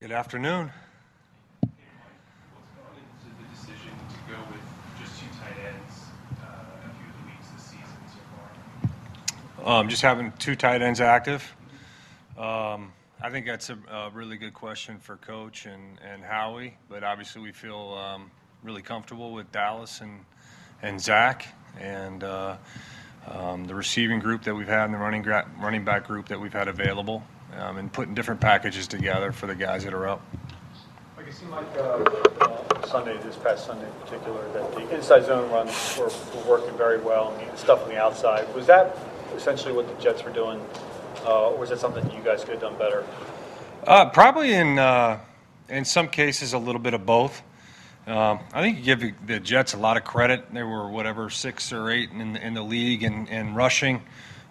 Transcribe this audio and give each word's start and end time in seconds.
Good 0.00 0.12
afternoon. 0.12 0.70
What's 1.60 1.74
gone 2.76 2.94
into 2.94 3.36
the 3.36 3.48
decision 3.52 3.90
to 4.10 4.32
go 4.32 4.38
with 4.48 4.60
just 5.00 5.18
two 5.18 5.26
tight 5.40 5.56
ends 5.66 6.04
uh, 6.40 6.46
a 6.46 6.90
few 6.94 7.08
of 7.08 7.16
the 7.18 7.26
weeks 7.26 7.48
this 7.50 7.64
season 7.64 7.98
so 8.06 9.64
far? 9.64 9.80
Um, 9.80 9.88
just 9.88 10.02
having 10.02 10.30
two 10.38 10.54
tight 10.54 10.82
ends 10.82 11.00
active. 11.00 11.52
Um, 12.38 12.92
I 13.20 13.30
think 13.30 13.44
that's 13.46 13.70
a, 13.70 13.78
a 13.90 14.10
really 14.10 14.36
good 14.36 14.54
question 14.54 15.00
for 15.00 15.16
Coach 15.16 15.66
and, 15.66 15.98
and 16.08 16.22
Howie, 16.22 16.78
but 16.88 17.02
obviously 17.02 17.42
we 17.42 17.50
feel 17.50 17.98
um, 18.00 18.30
really 18.62 18.82
comfortable 18.82 19.32
with 19.32 19.50
Dallas 19.50 20.00
and, 20.00 20.24
and 20.80 21.00
Zach 21.00 21.44
and 21.80 22.22
uh, 22.22 22.56
um, 23.26 23.64
the 23.64 23.74
receiving 23.74 24.20
group 24.20 24.44
that 24.44 24.54
we've 24.54 24.68
had 24.68 24.84
and 24.84 24.94
the 24.94 24.98
running, 24.98 25.22
gra- 25.22 25.50
running 25.60 25.84
back 25.84 26.06
group 26.06 26.28
that 26.28 26.38
we've 26.38 26.52
had 26.52 26.68
available 26.68 27.24
um, 27.56 27.76
and 27.78 27.92
putting 27.92 28.14
different 28.14 28.40
packages 28.40 28.86
together 28.86 29.32
for 29.32 29.46
the 29.46 29.54
guys 29.54 29.84
that 29.84 29.94
are 29.94 30.08
up. 30.08 30.20
Like 31.16 31.28
it 31.28 31.34
seemed 31.34 31.50
like 31.50 31.66
uh, 31.76 31.80
uh, 32.40 32.86
Sunday, 32.86 33.18
this 33.22 33.36
past 33.36 33.66
Sunday 33.66 33.86
in 33.86 33.92
particular, 34.06 34.50
that 34.52 34.72
the 34.72 34.94
inside 34.94 35.24
zone 35.24 35.50
runs 35.50 35.96
were, 35.98 36.06
were 36.06 36.48
working 36.48 36.76
very 36.76 36.98
well, 36.98 37.34
and 37.38 37.50
the 37.50 37.56
stuff 37.56 37.82
on 37.82 37.88
the 37.88 37.98
outside. 37.98 38.52
Was 38.54 38.66
that 38.66 38.96
essentially 39.36 39.72
what 39.72 39.86
the 39.88 40.02
Jets 40.02 40.22
were 40.24 40.32
doing, 40.32 40.60
uh, 41.24 41.48
or 41.50 41.58
was 41.58 41.70
that 41.70 41.78
something 41.78 42.04
you 42.12 42.22
guys 42.22 42.40
could 42.44 42.54
have 42.54 42.60
done 42.62 42.78
better? 42.78 43.04
Uh, 43.86 44.10
probably 44.10 44.52
in 44.52 44.78
uh, 44.78 45.18
in 45.68 45.84
some 45.84 46.08
cases 46.08 46.52
a 46.52 46.58
little 46.58 46.80
bit 46.80 46.94
of 46.94 47.04
both. 47.04 47.42
Um, 48.06 48.38
I 48.54 48.62
think 48.62 48.78
you 48.78 48.84
give 48.84 49.00
the- 49.00 49.14
the 49.26 49.38
Jets 49.38 49.74
a 49.74 49.76
lot 49.76 49.98
of 49.98 50.04
credit. 50.04 50.52
They 50.54 50.62
were 50.62 50.88
whatever 50.88 51.28
six 51.28 51.74
or 51.74 51.90
eight 51.90 52.10
in, 52.10 52.36
in 52.36 52.54
the 52.54 52.62
league 52.62 53.02
and, 53.02 53.28
and 53.28 53.54
rushing 53.54 54.02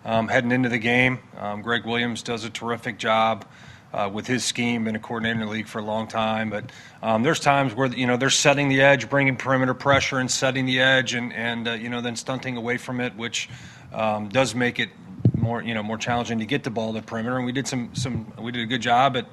um, 0.07 0.29
heading 0.29 0.51
into 0.51 0.69
the 0.69 0.79
game. 0.79 1.19
Um, 1.37 1.61
Gregg 1.61 1.85
Williams 1.85 2.23
does 2.23 2.45
a 2.45 2.49
terrific 2.49 2.97
job 2.97 3.45
uh, 3.93 4.09
with 4.11 4.25
his 4.25 4.43
scheme. 4.43 4.85
Been 4.85 4.95
a 4.95 4.99
coordinator 4.99 5.41
in 5.41 5.45
the 5.45 5.51
league 5.51 5.67
for 5.67 5.79
a 5.79 5.83
long 5.83 6.07
time, 6.07 6.49
but 6.49 6.71
um, 7.03 7.23
there's 7.23 7.39
times 7.39 7.75
where 7.75 7.87
you 7.87 8.07
know 8.07 8.17
they're 8.17 8.29
setting 8.29 8.69
the 8.69 8.81
edge, 8.81 9.09
bringing 9.09 9.35
perimeter 9.35 9.73
pressure, 9.73 10.17
and 10.17 10.31
setting 10.31 10.65
the 10.65 10.79
edge, 10.79 11.13
and 11.13 11.33
and 11.33 11.67
uh, 11.67 11.71
you 11.73 11.89
know 11.89 12.01
then 12.01 12.15
stunting 12.15 12.57
away 12.57 12.77
from 12.77 13.01
it, 13.01 13.15
which 13.15 13.49
um, 13.93 14.29
does 14.29 14.55
make 14.55 14.79
it 14.79 14.89
more 15.35 15.61
you 15.61 15.73
know 15.73 15.83
more 15.83 15.97
challenging 15.97 16.39
to 16.39 16.45
get 16.45 16.63
the 16.63 16.69
ball 16.69 16.93
to 16.93 17.01
the 17.01 17.05
perimeter. 17.05 17.35
And 17.35 17.45
we 17.45 17.51
did 17.51 17.67
some 17.67 17.93
some 17.93 18.31
we 18.39 18.51
did 18.51 18.63
a 18.63 18.67
good 18.67 18.81
job 18.81 19.17
at 19.17 19.25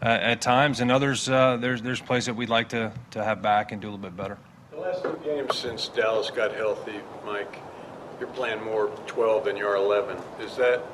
uh, 0.00 0.06
at 0.06 0.40
times, 0.40 0.80
and 0.80 0.92
others 0.92 1.28
uh, 1.28 1.56
there's 1.56 1.82
there's 1.82 2.00
plays 2.00 2.26
that 2.26 2.34
we'd 2.34 2.48
like 2.48 2.68
to 2.68 2.92
to 3.10 3.24
have 3.24 3.42
back 3.42 3.72
and 3.72 3.80
do 3.82 3.88
a 3.88 3.90
little 3.90 4.02
bit 4.02 4.16
better. 4.16 4.38
The 4.70 4.76
last 4.76 5.02
two 5.02 5.18
games 5.24 5.56
since 5.56 5.88
Dallas 5.88 6.30
got 6.30 6.54
healthy, 6.54 7.00
Mike, 7.26 7.58
you're 8.20 8.28
playing 8.30 8.62
more 8.62 8.88
12 9.06 9.44
than 9.46 9.56
you 9.56 9.66
are 9.66 9.76
11. 9.76 10.16
Is 10.40 10.56
that 10.56 10.84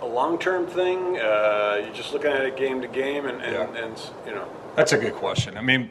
a 0.00 0.06
long-term 0.06 0.66
thing? 0.68 1.18
Uh, 1.18 1.80
you're 1.84 1.94
just 1.94 2.12
looking 2.12 2.30
at 2.30 2.44
it 2.44 2.56
game 2.56 2.80
to 2.82 2.88
game, 2.88 3.26
and, 3.26 3.42
and, 3.42 3.52
Yeah. 3.54 3.84
and 3.84 4.00
you 4.26 4.34
know, 4.34 4.48
That's 4.76 4.92
a 4.92 4.98
good 4.98 5.14
question. 5.14 5.56
I 5.58 5.62
mean, 5.62 5.90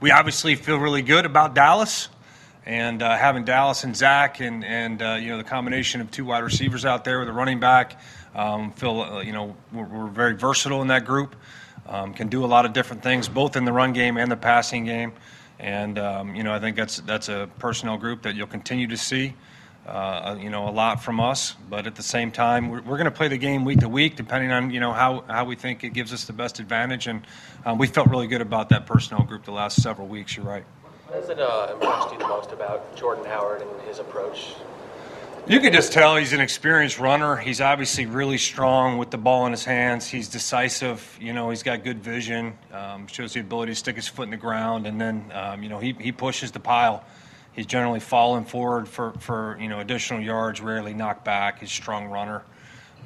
we 0.00 0.10
obviously 0.10 0.54
feel 0.54 0.78
really 0.78 1.02
good 1.02 1.26
about 1.26 1.54
Dallas 1.54 2.08
and 2.66 3.02
uh, 3.02 3.16
having 3.16 3.44
Dallas 3.44 3.84
and 3.84 3.96
Zach 3.96 4.40
and 4.40 4.62
and 4.64 5.00
uh, 5.00 5.16
you 5.20 5.30
know 5.30 5.38
the 5.38 5.44
combination 5.44 6.00
of 6.02 6.10
two 6.10 6.26
wide 6.26 6.44
receivers 6.44 6.84
out 6.84 7.02
there 7.04 7.18
with 7.18 7.28
a 7.28 7.32
running 7.32 7.58
back. 7.60 7.98
Um, 8.34 8.72
feel 8.72 9.00
uh, 9.00 9.20
you 9.22 9.32
know 9.32 9.56
we're, 9.72 9.84
we're 9.84 10.06
very 10.08 10.34
versatile 10.36 10.82
in 10.82 10.88
that 10.88 11.04
group. 11.06 11.34
Um, 11.86 12.12
can 12.12 12.28
do 12.28 12.44
a 12.44 12.46
lot 12.46 12.66
of 12.66 12.74
different 12.74 13.02
things, 13.02 13.28
both 13.28 13.56
in 13.56 13.64
the 13.64 13.72
run 13.72 13.94
game 13.94 14.18
and 14.18 14.30
the 14.30 14.36
passing 14.36 14.84
game. 14.84 15.12
And 15.58 15.98
um, 15.98 16.34
you 16.34 16.42
know 16.42 16.54
I 16.54 16.60
think 16.60 16.76
that's 16.76 16.98
that's 16.98 17.28
a 17.28 17.48
personnel 17.58 17.98
group 17.98 18.22
that 18.22 18.34
you'll 18.34 18.46
continue 18.46 18.86
to 18.88 18.96
see. 18.96 19.34
Uh, 19.86 20.36
you 20.38 20.50
know, 20.50 20.68
a 20.68 20.70
lot 20.70 21.02
from 21.02 21.18
us, 21.18 21.56
but 21.70 21.86
at 21.86 21.94
the 21.94 22.02
same 22.02 22.30
time, 22.30 22.68
we're, 22.68 22.82
we're 22.82 22.98
going 22.98 23.06
to 23.06 23.10
play 23.10 23.26
the 23.26 23.38
game 23.38 23.64
week 23.64 23.80
to 23.80 23.88
week, 23.88 24.16
depending 24.16 24.50
on 24.50 24.70
you 24.70 24.80
know 24.80 24.92
how, 24.92 25.24
how 25.28 25.46
we 25.46 25.56
think 25.56 25.82
it 25.82 25.94
gives 25.94 26.12
us 26.12 26.26
the 26.26 26.32
best 26.34 26.60
advantage. 26.60 27.06
And 27.06 27.26
um, 27.64 27.78
we 27.78 27.86
felt 27.86 28.08
really 28.08 28.26
good 28.26 28.42
about 28.42 28.68
that 28.68 28.84
personnel 28.84 29.24
group 29.24 29.44
the 29.46 29.52
last 29.52 29.80
several 29.80 30.06
weeks. 30.06 30.36
You're 30.36 30.44
right. 30.44 30.64
What 31.06 31.22
has 31.22 31.30
it 31.30 31.40
uh, 31.40 31.70
impressed 31.72 32.12
you 32.12 32.18
the 32.18 32.28
most 32.28 32.52
about 32.52 32.94
Jordan 32.96 33.24
Howard 33.24 33.62
and 33.62 33.70
his 33.88 33.98
approach? 33.98 34.56
You 35.48 35.60
can 35.60 35.72
just 35.72 35.94
tell 35.94 36.14
he's 36.16 36.34
an 36.34 36.40
experienced 36.40 36.98
runner. 36.98 37.34
He's 37.34 37.62
obviously 37.62 38.04
really 38.04 38.36
strong 38.36 38.98
with 38.98 39.10
the 39.10 39.16
ball 39.16 39.46
in 39.46 39.52
his 39.52 39.64
hands. 39.64 40.06
He's 40.06 40.28
decisive. 40.28 41.16
You 41.18 41.32
know, 41.32 41.48
he's 41.48 41.62
got 41.62 41.84
good 41.84 42.02
vision. 42.02 42.58
Um, 42.70 43.06
shows 43.06 43.32
the 43.32 43.40
ability 43.40 43.72
to 43.72 43.76
stick 43.76 43.96
his 43.96 44.06
foot 44.06 44.24
in 44.24 44.30
the 44.30 44.36
ground, 44.36 44.86
and 44.86 45.00
then 45.00 45.32
um, 45.32 45.62
you 45.62 45.70
know 45.70 45.78
he, 45.78 45.94
he 45.98 46.12
pushes 46.12 46.50
the 46.50 46.60
pile. 46.60 47.02
He's 47.52 47.64
generally 47.64 47.98
falling 47.98 48.44
forward 48.44 48.88
for, 48.88 49.14
for 49.20 49.56
you 49.58 49.70
know 49.70 49.80
additional 49.80 50.20
yards. 50.20 50.60
Rarely 50.60 50.92
knocked 50.92 51.24
back. 51.24 51.60
He's 51.60 51.70
a 51.70 51.72
strong 51.72 52.08
runner. 52.08 52.42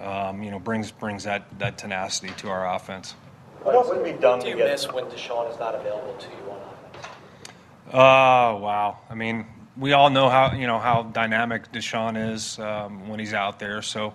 Um, 0.00 0.42
you 0.42 0.50
know, 0.50 0.58
brings 0.58 0.90
brings 0.90 1.22
that 1.22 1.46
that 1.60 1.78
tenacity 1.78 2.34
to 2.38 2.48
our 2.48 2.74
offense. 2.74 3.14
What 3.62 3.76
else 3.76 3.88
can 3.88 4.02
be 4.02 4.20
done 4.20 4.40
Do 4.40 4.46
to 4.46 4.50
you 4.50 4.56
get? 4.56 4.68
miss 4.68 4.90
when 4.90 5.04
DeSean 5.04 5.48
is 5.48 5.60
not 5.60 5.76
available 5.76 6.14
to 6.18 6.26
you 6.26 6.50
on 6.50 6.58
offense? 6.58 7.06
Oh 7.92 8.56
wow! 8.56 8.98
I 9.08 9.14
mean, 9.14 9.46
we 9.76 9.92
all 9.92 10.10
know 10.10 10.28
how 10.28 10.52
you 10.52 10.66
know 10.66 10.78
how 10.78 11.02
dynamic 11.02 11.72
DeSean 11.72 12.32
is 12.32 12.58
um, 12.58 13.08
when 13.08 13.18
he's 13.18 13.34
out 13.34 13.58
there. 13.58 13.82
So, 13.82 14.14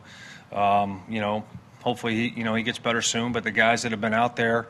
um, 0.51 1.03
you 1.09 1.19
know, 1.19 1.45
hopefully 1.81 2.15
he 2.15 2.39
you 2.39 2.43
know 2.43 2.55
he 2.55 2.63
gets 2.63 2.79
better 2.79 3.01
soon. 3.01 3.31
But 3.31 3.43
the 3.43 3.51
guys 3.51 3.83
that 3.83 3.91
have 3.91 4.01
been 4.01 4.13
out 4.13 4.35
there 4.35 4.67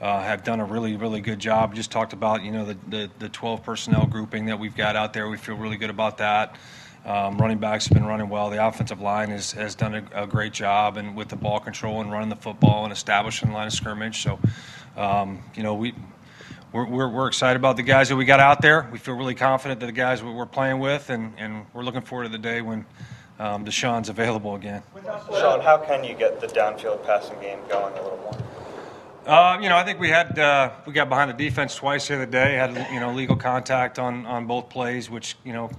uh, 0.00 0.22
have 0.22 0.44
done 0.44 0.60
a 0.60 0.64
really 0.64 0.96
really 0.96 1.20
good 1.20 1.38
job. 1.38 1.74
Just 1.74 1.90
talked 1.90 2.12
about 2.12 2.42
you 2.42 2.52
know 2.52 2.64
the, 2.64 2.76
the 2.88 3.10
the 3.18 3.28
12 3.28 3.62
personnel 3.62 4.06
grouping 4.06 4.46
that 4.46 4.58
we've 4.58 4.76
got 4.76 4.96
out 4.96 5.12
there. 5.12 5.28
We 5.28 5.36
feel 5.36 5.56
really 5.56 5.76
good 5.76 5.90
about 5.90 6.18
that. 6.18 6.56
Um, 7.04 7.38
running 7.38 7.58
backs 7.58 7.86
have 7.86 7.94
been 7.94 8.04
running 8.04 8.28
well. 8.28 8.50
The 8.50 8.66
offensive 8.66 9.00
line 9.00 9.30
has, 9.30 9.52
has 9.52 9.74
done 9.74 9.94
a, 9.94 10.24
a 10.24 10.26
great 10.26 10.52
job 10.52 10.98
and 10.98 11.16
with 11.16 11.28
the 11.28 11.36
ball 11.36 11.58
control 11.58 12.02
and 12.02 12.12
running 12.12 12.28
the 12.28 12.36
football 12.36 12.84
and 12.84 12.92
establishing 12.92 13.48
the 13.48 13.54
line 13.54 13.68
of 13.68 13.72
scrimmage. 13.72 14.22
So, 14.22 14.38
um, 14.98 15.42
you 15.54 15.62
know, 15.62 15.74
we 15.74 15.94
we're, 16.72 16.86
we're, 16.86 17.08
we're 17.08 17.26
excited 17.26 17.56
about 17.56 17.76
the 17.76 17.82
guys 17.82 18.08
that 18.08 18.16
we 18.16 18.24
got 18.24 18.40
out 18.40 18.62
there. 18.62 18.88
We 18.92 18.98
feel 18.98 19.14
really 19.14 19.34
confident 19.34 19.80
that 19.80 19.86
the 19.86 19.92
guys 19.92 20.22
we- 20.22 20.32
we're 20.32 20.46
playing 20.46 20.78
with, 20.78 21.10
and, 21.10 21.34
and 21.38 21.66
we're 21.72 21.82
looking 21.82 22.02
forward 22.02 22.24
to 22.24 22.30
the 22.30 22.38
day 22.38 22.60
when 22.62 22.86
um, 23.38 23.64
DeSean's 23.64 24.08
available 24.08 24.54
again. 24.54 24.82
Sean, 25.30 25.60
how 25.60 25.78
can 25.78 26.04
you 26.04 26.14
get 26.14 26.40
the 26.40 26.46
downfield 26.46 27.04
passing 27.04 27.40
game 27.40 27.58
going 27.68 27.92
a 27.94 28.02
little 28.02 28.18
more? 28.18 28.36
Uh, 29.26 29.58
you 29.60 29.68
know, 29.68 29.76
I 29.76 29.84
think 29.84 30.00
we 30.00 30.08
had 30.08 30.38
uh, 30.38 30.70
we 30.86 30.92
got 30.92 31.08
behind 31.08 31.30
the 31.30 31.34
defense 31.34 31.74
twice 31.74 32.08
the 32.08 32.14
other 32.14 32.26
day. 32.26 32.54
Had 32.54 32.74
you 32.92 33.00
know 33.00 33.12
legal 33.12 33.36
contact 33.36 33.98
on 33.98 34.24
on 34.26 34.46
both 34.46 34.70
plays, 34.70 35.10
which 35.10 35.36
you 35.44 35.52
know 35.52 35.70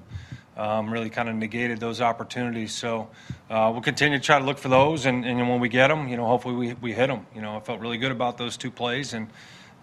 um, 0.56 0.91
really 0.94 1.09
kind 1.09 1.28
of 1.28 1.35
negated 1.35 1.80
those 1.80 2.01
opportunities. 2.01 2.72
So 2.74 3.09
uh, 3.50 3.69
we'll 3.74 3.81
continue 3.81 4.19
to 4.19 4.24
try 4.24 4.38
to 4.38 4.46
look 4.46 4.59
for 4.59 4.69
those, 4.69 5.06
and, 5.07 5.25
and 5.25 5.50
when 5.50 5.59
we 5.59 5.69
get 5.69 5.88
them, 5.88 6.07
you 6.07 6.18
know, 6.18 6.28
hopefully 6.28 6.53
we, 6.56 6.74
we 6.75 6.94
hit 6.94 7.07
them. 7.07 7.25
You 7.34 7.41
know, 7.41 7.57
I 7.57 7.59
felt 7.62 7.80
really 7.81 7.97
good 7.97 8.12
about 8.12 8.38
those 8.38 8.57
two 8.57 8.69
plays, 8.72 9.13
and 9.13 9.28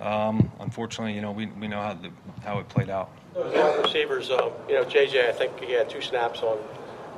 um, 0.01 0.51
unfortunately, 0.61 1.15
you 1.15 1.21
know, 1.21 1.33
we, 1.33 1.47
we 1.47 1.69
know 1.69 1.81
how 1.81 1.95
the, 1.95 2.11
how 2.45 2.59
it 2.59 2.69
played 2.69 2.91
out. 2.91 3.11
Those 3.35 3.85
receivers, 3.85 4.31
um, 4.31 4.51
you 4.69 4.75
know, 4.75 4.85
JJ, 4.85 5.29
I 5.29 5.33
think 5.33 5.61
he 5.61 5.73
had 5.73 5.89
two 5.89 6.01
snaps 6.01 6.43
on, 6.43 6.59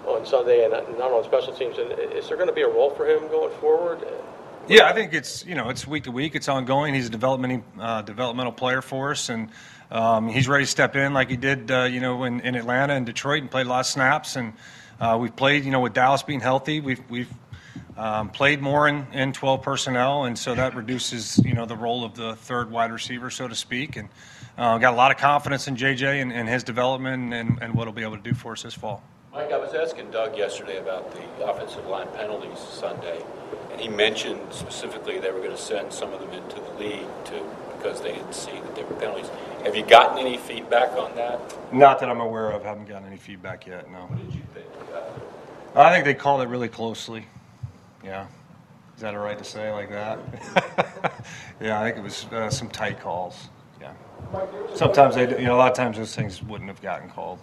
on 0.06 0.24
Sunday 0.24 0.64
and 0.64 0.72
not 0.98 1.12
on 1.12 1.24
special 1.24 1.52
teams. 1.52 1.78
And 1.78 1.92
is 1.92 2.28
there 2.28 2.36
going 2.36 2.48
to 2.48 2.54
be 2.54 2.62
a 2.62 2.68
role 2.68 2.90
for 2.90 3.06
him 3.06 3.28
going 3.28 3.52
forward? 3.58 4.06
Yeah, 4.68 4.88
I 4.88 4.92
think 4.92 5.14
it's 5.14 5.44
you 5.44 5.54
know 5.54 5.68
it's 5.68 5.86
week 5.86 6.04
to 6.04 6.12
week. 6.12 6.34
It's 6.36 6.48
ongoing. 6.48 6.94
He's 6.94 7.06
a 7.06 7.10
developmental 7.10 7.64
uh, 7.80 8.02
developmental 8.02 8.52
player 8.52 8.82
for 8.82 9.10
us, 9.10 9.28
and 9.28 9.48
um, 9.90 10.28
he's 10.28 10.46
ready 10.46 10.64
to 10.64 10.70
step 10.70 10.94
in 10.94 11.12
like 11.12 11.28
he 11.28 11.36
did 11.36 11.70
uh, 11.70 11.84
you 11.84 11.98
know 11.98 12.22
in, 12.24 12.40
in 12.40 12.54
Atlanta 12.54 12.94
and 12.94 13.04
Detroit 13.04 13.40
and 13.40 13.50
played 13.50 13.66
a 13.66 13.68
lot 13.68 13.80
of 13.80 13.86
snaps. 13.86 14.36
And 14.36 14.52
uh, 15.00 15.18
we've 15.20 15.34
played 15.34 15.64
you 15.64 15.72
know 15.72 15.80
with 15.80 15.94
Dallas 15.94 16.22
being 16.22 16.40
healthy, 16.40 16.80
we've 16.80 17.02
we've 17.08 17.28
um, 17.96 18.30
played 18.30 18.60
more 18.60 18.88
in, 18.88 19.06
in 19.12 19.32
12 19.32 19.62
personnel, 19.62 20.24
and 20.24 20.38
so 20.38 20.54
that 20.54 20.74
reduces 20.74 21.38
you 21.44 21.54
know 21.54 21.66
the 21.66 21.76
role 21.76 22.04
of 22.04 22.14
the 22.14 22.36
third 22.36 22.70
wide 22.70 22.92
receiver, 22.92 23.30
so 23.30 23.48
to 23.48 23.54
speak. 23.54 23.96
And 23.96 24.08
uh, 24.58 24.78
got 24.78 24.92
a 24.92 24.96
lot 24.96 25.10
of 25.10 25.16
confidence 25.16 25.68
in 25.68 25.76
JJ 25.76 26.20
and, 26.20 26.32
and 26.32 26.48
his 26.48 26.62
development 26.62 27.32
and, 27.32 27.62
and 27.62 27.74
what 27.74 27.84
he'll 27.84 27.94
be 27.94 28.02
able 28.02 28.16
to 28.16 28.22
do 28.22 28.34
for 28.34 28.52
us 28.52 28.62
this 28.62 28.74
fall. 28.74 29.02
Mike, 29.32 29.52
I 29.52 29.58
was 29.58 29.74
asking 29.74 30.10
Doug 30.10 30.36
yesterday 30.36 30.78
about 30.78 31.12
the 31.12 31.46
offensive 31.46 31.86
line 31.86 32.08
penalties 32.14 32.58
Sunday, 32.58 33.22
and 33.70 33.80
he 33.80 33.88
mentioned 33.88 34.40
specifically 34.50 35.20
they 35.20 35.30
were 35.30 35.38
going 35.38 35.52
to 35.52 35.56
send 35.56 35.92
some 35.92 36.12
of 36.12 36.20
them 36.20 36.30
into 36.32 36.56
the 36.56 36.72
league 36.78 37.06
to 37.26 37.42
because 37.76 38.02
they 38.02 38.12
didn't 38.12 38.34
see 38.34 38.52
that 38.52 38.74
there 38.74 38.84
were 38.84 38.96
penalties. 38.96 39.30
Have 39.64 39.74
you 39.74 39.84
gotten 39.84 40.18
any 40.18 40.36
feedback 40.36 40.90
on 40.92 41.14
that? 41.14 41.40
Not 41.72 42.00
that 42.00 42.10
I'm 42.10 42.20
aware 42.20 42.50
of. 42.50 42.62
Haven't 42.62 42.88
gotten 42.88 43.06
any 43.06 43.16
feedback 43.16 43.66
yet. 43.66 43.90
No. 43.90 44.00
What 44.00 44.18
did 44.18 44.34
you 44.34 44.42
think? 44.52 44.66
I 45.74 45.92
think 45.92 46.04
they 46.04 46.14
called 46.14 46.42
it 46.42 46.48
really 46.48 46.68
closely. 46.68 47.26
Yeah. 48.04 48.26
Is 48.96 49.02
that 49.02 49.14
all 49.14 49.22
right 49.22 49.38
to 49.38 49.44
say 49.44 49.72
like 49.72 49.90
that? 49.90 50.18
yeah, 51.60 51.80
I 51.80 51.84
think 51.84 51.96
it 51.96 52.02
was 52.02 52.26
uh, 52.26 52.50
some 52.50 52.68
tight 52.68 53.00
calls. 53.00 53.48
Yeah. 53.80 53.92
Sometimes 54.74 55.14
they, 55.14 55.26
do- 55.26 55.38
you 55.38 55.46
know, 55.46 55.54
a 55.54 55.58
lot 55.58 55.70
of 55.70 55.76
times 55.76 55.96
those 55.96 56.14
things 56.14 56.42
wouldn't 56.42 56.68
have 56.68 56.82
gotten 56.82 57.08
called. 57.08 57.38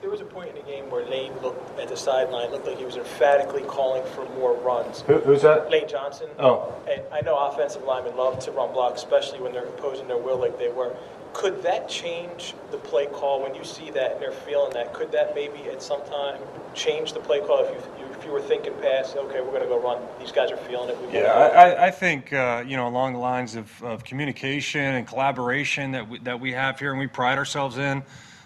There 0.00 0.10
was 0.10 0.20
a 0.20 0.24
point 0.24 0.50
in 0.50 0.56
the 0.56 0.62
game 0.62 0.90
where 0.90 1.06
Lane 1.06 1.32
looked 1.42 1.78
at 1.78 1.88
the 1.88 1.96
sideline, 1.96 2.50
looked 2.50 2.66
like 2.66 2.76
he 2.76 2.84
was 2.84 2.96
emphatically 2.96 3.62
calling 3.62 4.02
for 4.14 4.28
more 4.30 4.54
runs. 4.54 5.00
Who, 5.02 5.18
who's 5.20 5.42
that? 5.42 5.70
Lane 5.70 5.88
Johnson. 5.88 6.28
Oh. 6.38 6.74
And 6.90 7.02
I 7.10 7.20
know 7.22 7.38
offensive 7.38 7.84
linemen 7.84 8.16
love 8.16 8.38
to 8.40 8.50
run 8.50 8.72
blocks, 8.72 9.02
especially 9.02 9.40
when 9.40 9.52
they're 9.52 9.64
imposing 9.64 10.06
their 10.08 10.18
will 10.18 10.36
like 10.36 10.58
they 10.58 10.68
were. 10.68 10.94
Could 11.34 11.62
that 11.64 11.88
change 11.88 12.54
the 12.70 12.78
play 12.78 13.06
call 13.06 13.42
when 13.42 13.54
you 13.54 13.64
see 13.64 13.90
that 13.90 14.12
and 14.12 14.22
they're 14.22 14.32
feeling 14.32 14.72
that? 14.74 14.94
Could 14.94 15.10
that 15.12 15.34
maybe 15.34 15.64
at 15.68 15.82
some 15.82 16.00
time 16.06 16.40
change 16.74 17.12
the 17.12 17.20
play 17.20 17.40
call 17.40 17.64
if 17.64 17.70
you 17.70 18.04
if 18.18 18.24
you 18.24 18.30
were 18.32 18.40
thinking 18.40 18.72
past, 18.80 19.16
okay, 19.16 19.40
we're 19.40 19.50
going 19.50 19.62
to 19.62 19.68
go 19.68 19.78
run. 19.80 20.00
These 20.20 20.32
guys 20.32 20.50
are 20.50 20.56
feeling 20.56 20.88
it. 20.90 20.98
We 21.02 21.12
Yeah, 21.18 21.32
I, 21.32 21.48
I- 21.72 21.86
I 21.86 21.90
think 21.90 22.32
uh, 22.32 22.62
you 22.66 22.76
know 22.76 22.86
along 22.88 23.12
the 23.14 23.18
lines 23.18 23.56
of, 23.56 23.82
of 23.82 24.04
communication 24.04 24.80
and 24.80 25.06
collaboration 25.06 25.90
that 25.92 26.08
we, 26.08 26.20
that 26.20 26.40
we 26.40 26.52
have 26.52 26.78
here, 26.78 26.90
and 26.92 27.00
we 27.00 27.08
pride 27.08 27.36
ourselves 27.36 27.76
in. 27.78 28.02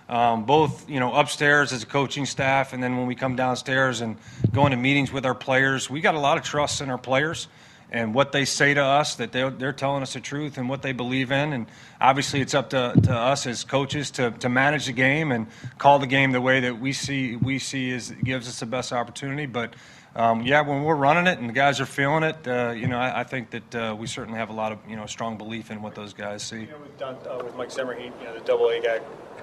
Um, 0.09 0.47
both 0.47 0.89
you 0.89 0.99
know 0.99 1.13
upstairs 1.13 1.73
as 1.75 1.83
a 1.83 1.87
coaching 1.87 2.25
staff, 2.25 2.73
and 2.73 2.83
then 2.83 2.97
when 2.97 3.07
we 3.07 3.15
come 3.15 3.37
downstairs 3.37 4.01
and 4.01 4.17
go 4.51 4.65
into 4.65 4.79
meetings 4.79 5.13
with 5.13 5.27
our 5.27 5.35
players, 5.35 5.91
we 5.91 6.01
got 6.01 6.15
a 6.15 6.21
lot 6.21 6.39
of 6.39 6.43
trust 6.43 6.81
in 6.81 6.89
our 6.91 6.99
players 6.99 7.49
and 7.91 8.15
what 8.15 8.33
they 8.33 8.45
say 8.45 8.75
to 8.75 8.83
us 8.83 9.15
that 9.17 9.33
they're, 9.33 9.51
they're 9.51 9.73
telling 9.73 10.03
us 10.03 10.13
the 10.13 10.21
truth 10.21 10.59
and 10.59 10.69
what 10.69 10.83
they 10.83 10.93
believe 10.93 11.33
in. 11.33 11.53
And 11.53 11.67
obviously, 12.01 12.41
it's 12.41 12.55
up 12.55 12.71
to, 12.71 12.95
to 13.05 13.13
us 13.13 13.47
as 13.47 13.65
coaches 13.65 14.11
to, 14.13 14.31
to 14.33 14.49
manage 14.49 14.87
the 14.87 14.93
game 14.93 15.33
and 15.33 15.47
call 15.79 15.99
the 15.99 16.07
game 16.07 16.33
the 16.33 16.41
way 16.41 16.61
that 16.61 16.79
we 16.79 16.93
see 16.93 17.37
we 17.37 17.59
see 17.59 17.91
is 17.91 18.11
gives 18.23 18.49
us 18.49 18.61
the 18.61 18.67
best 18.67 18.93
opportunity. 18.93 19.47
But 19.47 19.75
um, 20.17 20.43
yeah, 20.43 20.61
when 20.63 20.83
we're 20.83 20.97
running 20.97 21.27
it 21.27 21.39
and 21.39 21.49
the 21.49 21.53
guys 21.55 21.81
are 21.81 21.87
feeling 21.87 22.25
it, 22.25 22.47
uh, 22.47 22.71
you 22.71 22.89
know, 22.89 22.99
I, 22.99 23.21
I 23.21 23.25
think 23.25 23.51
that 23.51 23.75
uh, 23.75 23.97
we 23.99 24.07
certainly 24.07 24.39
have 24.39 24.51
a 24.51 24.55
lot 24.55 24.73
of 24.73 24.79
you 24.89 24.97
know 24.97 25.07
strong 25.07 25.39
belief 25.39 25.71
in 25.71 25.81
what 25.81 25.95
those 25.95 26.13
guys 26.13 26.43
see. 26.43 26.61
You 26.63 26.67
know, 26.67 26.79
with, 26.83 26.99
Don, 26.99 27.15
uh, 27.29 27.43
with 27.45 27.57
Mike 27.57 27.71
Zimmer, 27.71 27.95
he, 27.95 28.07
you 28.07 28.25
know, 28.25 28.35
the 28.35 28.45
double 28.45 28.69
A 28.69 28.81
guy 28.81 29.01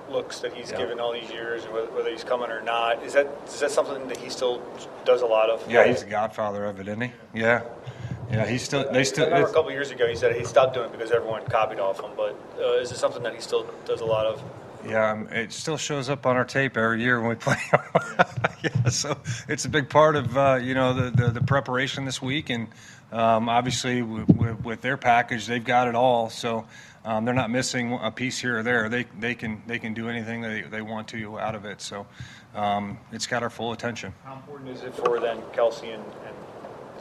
looks 0.09 0.39
that 0.39 0.53
he's 0.53 0.71
Yeah. 0.71 0.77
given 0.77 0.99
all 0.99 1.13
these 1.13 1.31
years, 1.31 1.63
whether, 1.63 1.87
whether 1.87 2.11
he's 2.11 2.23
coming 2.23 2.51
or 2.51 2.61
not. 2.61 3.01
Is 3.03 3.13
that 3.13 3.27
is 3.47 3.59
that 3.59 3.71
something 3.71 4.07
that 4.07 4.17
he 4.17 4.29
still 4.29 4.61
does 5.03 5.21
a 5.21 5.25
lot 5.25 5.49
of? 5.49 5.69
Yeah, 5.71 5.87
he's 5.87 6.03
the 6.03 6.09
godfather 6.09 6.65
of 6.65 6.79
it, 6.79 6.87
isn't 6.87 7.01
he? 7.01 7.11
Yeah, 7.33 7.61
yeah. 7.61 7.61
Yeah, 8.31 8.45
he's 8.45 8.63
still 8.63 8.91
they 8.91 8.99
I 8.99 9.03
still. 9.03 9.25
remember 9.25 9.47
a 9.49 9.53
couple 9.53 9.71
years 9.71 9.91
ago 9.91 10.07
he 10.07 10.15
said 10.15 10.35
he 10.35 10.43
stopped 10.45 10.73
doing 10.73 10.87
it 10.87 10.91
because 10.91 11.11
everyone 11.11 11.45
copied 11.45 11.79
off 11.79 11.99
him. 11.99 12.11
But 12.17 12.39
uh, 12.59 12.73
is 12.79 12.91
it 12.91 12.97
something 12.97 13.23
that 13.23 13.33
he 13.35 13.41
still 13.41 13.65
does 13.85 14.01
a 14.01 14.05
lot 14.05 14.25
of? 14.25 14.41
Yeah, 14.87 15.11
um, 15.11 15.27
it 15.29 15.51
still 15.51 15.77
shows 15.77 16.09
up 16.09 16.25
on 16.27 16.35
our 16.35 16.45
tape 16.45 16.77
every 16.77 17.01
year 17.01 17.19
when 17.19 17.29
we 17.29 17.35
play. 17.39 17.57
yeah, 18.61 18.89
so 18.89 19.17
it's 19.47 19.65
a 19.65 19.69
big 19.69 19.89
part 19.89 20.15
of 20.15 20.37
uh, 20.37 20.59
you 20.61 20.73
know 20.75 20.93
the, 20.93 21.09
the, 21.11 21.31
the 21.31 21.41
preparation 21.41 22.05
this 22.05 22.21
week, 22.21 22.49
and 22.49 22.67
um, 23.11 23.49
obviously 23.49 24.01
w- 24.01 24.25
w- 24.25 24.57
with 24.63 24.81
their 24.81 24.97
package, 24.97 25.47
they've 25.47 25.63
got 25.63 25.87
it 25.87 25.95
all. 25.95 26.29
So 26.29 26.65
um, 27.03 27.25
they're 27.25 27.33
not 27.33 27.49
missing 27.49 27.97
a 28.01 28.11
piece 28.11 28.37
here 28.39 28.59
or 28.59 28.63
there. 28.63 28.89
They 28.89 29.05
they 29.19 29.33
can 29.35 29.61
they 29.67 29.79
can 29.79 29.93
do 29.93 30.07
anything 30.09 30.41
they, 30.41 30.61
they 30.61 30.81
want 30.81 31.07
to 31.09 31.39
out 31.39 31.55
of 31.55 31.65
it. 31.65 31.81
So 31.81 32.05
um, 32.53 32.99
it's 33.11 33.27
got 33.27 33.41
our 33.43 33.49
full 33.49 33.71
attention. 33.71 34.13
How 34.23 34.35
important 34.35 34.69
is 34.69 34.83
it 34.83 34.93
for 34.95 35.19
then 35.19 35.37
Kelce 35.53 35.93
and, 35.93 36.03
and 36.03 36.35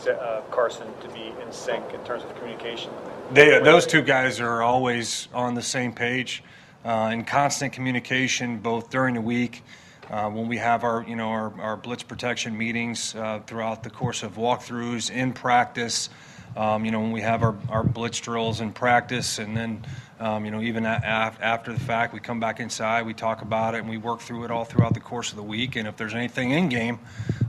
uh, 0.07 0.43
Carson 0.51 0.87
to 1.01 1.09
be 1.09 1.33
in 1.43 1.53
sync 1.53 1.93
in 1.93 2.01
terms 2.05 2.25
of 2.25 2.35
communication? 2.37 2.91
They, 3.33 3.59
those 3.61 3.87
two 3.87 4.03
guys 4.03 4.41
are 4.41 4.63
always 4.63 5.29
on 5.33 5.55
the 5.55 5.63
same 5.63 5.93
page, 5.93 6.43
uh, 6.85 7.11
in 7.13 7.25
constant 7.25 7.73
communication, 7.73 8.59
both 8.59 8.91
during 8.91 9.15
the 9.15 9.21
week, 9.21 9.63
uh, 10.11 10.29
when 10.29 10.49
we 10.49 10.59
have 10.59 10.85
our, 10.85 11.03
you 11.09 11.17
know, 11.17 11.29
our, 11.29 11.61
our 11.61 11.77
blitz 11.77 12.03
protection 12.03 12.57
meetings 12.57 13.15
uh, 13.15 13.41
throughout 13.47 13.83
the 13.83 13.91
course 13.91 14.23
of 14.23 14.37
walkthroughs, 14.37 15.11
in 15.11 15.33
practice, 15.33 16.11
um, 16.57 16.85
you 16.85 16.91
know, 16.91 17.01
when 17.01 17.13
we 17.13 17.21
have 17.21 17.43
our, 17.43 17.57
our 17.69 17.83
blitz 17.83 18.21
drills 18.21 18.61
in 18.61 18.73
practice, 18.73 19.39
and 19.39 19.57
then, 19.57 19.85
um, 20.21 20.45
you 20.45 20.51
know, 20.51 20.61
even 20.61 20.87
af- 20.87 21.39
after 21.41 21.73
the 21.73 21.81
fact, 21.81 22.15
we 22.15 22.21
come 22.21 22.41
back 22.41 22.61
inside, 22.61 23.07
we 23.07 23.15
talk 23.15 23.43
about 23.43 23.75
it, 23.75 23.79
and 23.79 23.89
we 23.89 23.97
work 23.97 24.21
through 24.21 24.45
it 24.45 24.51
all 24.51 24.65
throughout 24.65 24.95
the 24.95 25.01
course 25.01 25.31
of 25.31 25.37
the 25.37 25.43
week. 25.43 25.77
And 25.77 25.89
if 25.89 25.97
there's 25.97 26.15
anything 26.15 26.53
in 26.53 26.69
game 26.69 26.99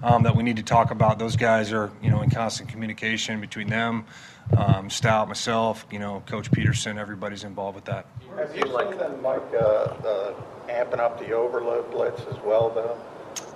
um, 0.01 0.23
that 0.23 0.35
we 0.35 0.43
need 0.43 0.57
to 0.57 0.63
talk 0.63 0.91
about, 0.91 1.19
those 1.19 1.35
guys 1.35 1.71
are, 1.71 1.91
you 2.01 2.09
know, 2.09 2.21
in 2.21 2.29
constant 2.29 2.69
communication 2.69 3.39
between 3.39 3.69
them, 3.69 4.05
um, 4.57 4.89
Stout, 4.89 5.27
myself, 5.27 5.85
you 5.91 5.99
know, 5.99 6.23
Coach 6.27 6.51
Pederson, 6.51 6.97
everybody's 6.97 7.43
involved 7.43 7.75
with 7.75 7.85
that. 7.85 8.05
Have 8.37 8.55
you 8.55 8.63
seen 8.63 8.97
them, 8.97 9.21
Mike, 9.21 9.41
uh, 9.53 9.57
uh, 9.57 10.33
amping 10.67 10.99
up 10.99 11.19
the 11.19 11.31
overload 11.31 11.89
blitz 11.91 12.21
as 12.29 12.37
well, 12.43 12.69
though? 12.69 12.97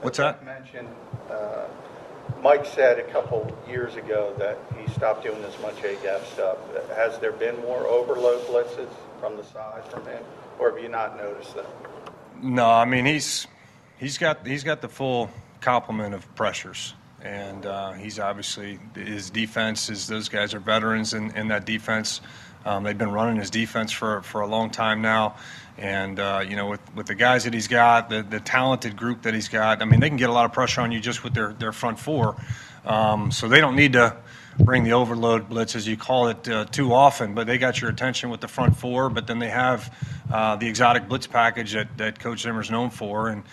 What's 0.02 0.18
that? 0.18 0.44
Mentioned, 0.44 0.88
uh, 1.30 1.66
Mike 2.42 2.66
said 2.66 3.00
a 3.00 3.04
couple 3.12 3.56
years 3.68 3.96
ago 3.96 4.34
that 4.38 4.58
he 4.78 4.90
stopped 4.94 5.24
doing 5.24 5.44
as 5.44 5.60
much 5.62 5.84
A-gap 5.84 6.26
stuff. 6.26 6.58
Has 6.96 7.18
there 7.20 7.32
been 7.34 7.56
more 7.62 7.86
overload 7.88 8.46
blitzes 8.48 8.90
from 9.20 9.36
the 9.36 9.44
side 9.44 9.84
from 9.92 10.06
him, 10.06 10.24
or 10.58 10.72
have 10.72 10.82
you 10.82 10.90
not 10.90 11.18
noticed 11.18 11.56
that? 11.56 11.66
No, 12.42 12.70
I 12.70 12.86
mean 12.86 13.06
he's 13.06 13.48
he's 13.98 14.18
got 14.18 14.48
he's 14.48 14.64
got 14.64 14.82
the 14.82 14.90
full 14.90 15.30
complement 15.60 16.14
of 16.14 16.34
pressures, 16.36 16.94
and 17.22 17.66
uh, 17.66 17.92
he's 17.94 18.20
obviously 18.20 18.80
his 18.96 19.30
defense 19.30 19.90
is 19.90 20.08
those 20.08 20.30
guys 20.30 20.54
are 20.54 20.60
veterans 20.60 21.14
in, 21.14 21.36
in 21.36 21.50
that 21.50 21.66
defense. 21.66 22.22
Um, 22.66 22.84
they've 22.84 22.98
been 22.98 23.12
running 23.12 23.38
his 23.38 23.50
defense 23.50 23.92
for 23.92 24.22
for 24.22 24.42
a 24.42 24.48
long 24.48 24.70
time 24.70 25.02
now, 25.02 25.36
and 25.78 26.20
uh, 26.20 26.44
you 26.48 26.56
know 26.56 26.68
with 26.68 26.96
with 26.96 27.08
the 27.08 27.16
guys 27.16 27.46
that 27.46 27.54
he's 27.54 27.68
got, 27.68 28.10
the 28.10 28.22
the 28.22 28.40
talented 28.40 28.96
group 28.96 29.24
that 29.24 29.34
he's 29.34 29.50
got. 29.50 29.82
I 29.82 29.86
mean 29.86 30.00
they 30.00 30.10
can 30.10 30.18
get 30.18 30.30
a 30.30 30.34
lot 30.34 30.46
of 30.46 30.54
pressure 30.54 30.82
on 30.82 30.92
you 30.92 31.00
just 31.00 31.24
with 31.24 31.34
their 31.34 31.54
their 31.54 31.72
front 31.72 32.00
four, 32.00 32.36
um, 32.86 33.32
so 33.32 33.48
they 33.48 33.62
don't 33.62 33.76
need 33.76 33.94
to 33.94 34.16
bring 34.60 34.84
the 34.84 34.94
overload 34.94 35.50
blitz, 35.50 35.76
as 35.76 35.88
you 35.88 35.98
call 35.98 36.28
it, 36.28 36.48
uh, 36.50 36.66
too 36.66 36.94
often. 36.94 37.34
But 37.34 37.48
they 37.48 37.58
got 37.58 37.80
your 37.82 37.90
attention 37.90 38.30
with 38.30 38.42
the 38.42 38.48
front 38.48 38.76
four. 38.76 39.10
But 39.10 39.28
then 39.28 39.40
they 39.40 39.50
have 39.50 39.94
uh, 40.32 40.58
the 40.58 40.68
exotic 40.68 41.08
blitz 41.08 41.28
package 41.28 41.74
that, 41.74 41.98
that 41.98 42.20
Coach 42.20 42.42
Zimmer's 42.42 42.70
known 42.70 42.90
for, 42.90 43.30
and 43.30 43.44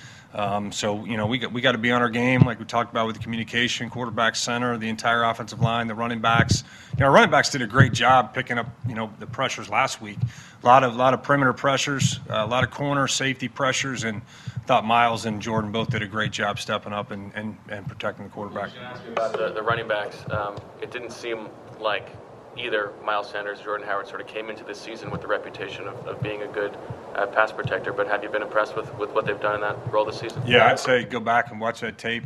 so 0.71 1.05
you 1.07 1.17
know 1.17 1.27
we 1.27 1.39
got 1.39 1.73
to 1.73 1.79
be 1.79 1.91
on 1.93 2.03
our 2.03 2.11
game, 2.11 2.43
like 2.43 2.59
we 2.59 2.67
talked 2.67 2.91
about 2.91 3.07
with 3.07 3.17
the 3.17 3.23
communication, 3.23 3.89
quarterback, 3.89 4.37
center, 4.37 4.77
the 4.77 4.89
entire 4.89 5.25
offensive 5.25 5.61
line, 5.61 5.87
the 5.87 5.95
running 5.95 6.21
backs. 6.21 6.63
You 6.93 7.01
know, 7.01 7.07
our 7.07 7.13
running 7.13 7.31
backs 7.31 7.49
did 7.49 7.63
a 7.63 7.67
great 7.67 7.93
job 7.93 8.35
picking 8.35 8.59
up 8.59 8.67
you 8.87 8.95
know 8.95 9.11
the 9.19 9.27
pressures 9.27 9.71
last 9.71 10.03
week. 10.03 10.19
A 10.63 10.67
lot 10.67 10.85
of 10.85 10.95
lot 10.95 11.15
of 11.15 11.23
perimeter 11.23 11.55
pressures, 11.55 12.21
uh, 12.29 12.45
a 12.45 12.47
lot 12.47 12.65
of 12.65 12.71
corner 12.71 13.09
safety 13.09 13.49
pressures, 13.49 14.05
and 14.05 14.21
I 14.57 14.59
thought 14.67 14.85
Miles 14.85 15.25
and 15.25 15.41
Jordan 15.41 15.73
both 15.73 15.91
did 15.91 16.03
a 16.03 16.07
great 16.07 16.33
job 16.33 16.59
stepping 16.59 16.93
up 16.93 17.13
and, 17.13 17.33
and, 17.35 17.57
and 17.69 17.87
protecting 17.87 18.25
the 18.25 18.31
quarterback. 18.31 18.71
About 19.09 19.33
the, 19.33 19.53
the 19.53 19.63
running 19.63 19.87
backs, 19.87 20.25
um, 20.31 20.57
it 20.83 20.91
didn't 20.91 21.13
seem 21.13 21.49
like 21.81 22.11
either 22.59 22.93
Miles 23.05 23.31
Sanders 23.31 23.61
or 23.61 23.65
Jordan 23.65 23.87
Howard 23.87 24.09
sort 24.09 24.21
of 24.21 24.27
came 24.27 24.51
into 24.51 24.65
this 24.65 24.81
season 24.81 25.11
with 25.11 25.21
the 25.21 25.27
reputation 25.27 25.87
of, 25.87 25.95
of 26.07 26.23
being 26.23 26.43
a 26.43 26.49
good 26.49 26.77
uh, 27.15 27.27
pass 27.27 27.53
protector. 27.53 27.93
But 27.93 28.07
have 28.09 28.23
you 28.23 28.29
been 28.29 28.43
impressed 28.43 28.77
with, 28.77 28.93
with 28.99 29.11
what 29.11 29.27
they've 29.27 29.41
done 29.41 29.57
in 29.57 29.61
that 29.63 29.93
role 29.93 30.05
this 30.05 30.19
season? 30.19 30.43
Yeah, 30.47 30.67
I'd 30.67 30.79
say 30.79 31.05
go 31.05 31.21
back 31.21 31.51
and 31.51 31.61
watch 31.61 31.81
that 31.81 31.99
tape 31.99 32.25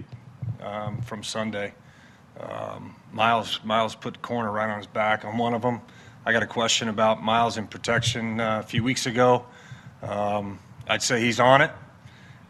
um, 0.63 1.01
from 1.03 1.23
Sunday. 1.23 1.75
Um, 2.39 2.97
Miles 3.13 3.61
Miles 3.65 3.95
put 3.95 4.15
the 4.15 4.21
corner 4.21 4.51
right 4.51 4.71
on 4.71 4.79
his 4.79 4.87
back 4.87 5.25
on 5.25 5.37
one 5.37 5.53
of 5.53 5.63
them. 5.63 5.81
I 6.25 6.33
got 6.33 6.43
a 6.43 6.47
question 6.47 6.89
about 6.89 7.23
Miles 7.23 7.57
in 7.59 7.67
protection 7.67 8.41
uh, 8.41 8.61
a 8.61 8.63
few 8.63 8.85
weeks 8.85 9.07
ago. 9.07 9.45
Um, 10.03 10.59
I'd 10.89 11.03
say 11.03 11.21
he's 11.21 11.41
on 11.41 11.61
it, 11.61 11.71